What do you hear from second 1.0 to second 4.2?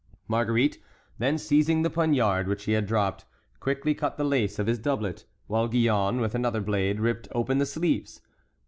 then seizing the poniard which he had dropped, quickly cut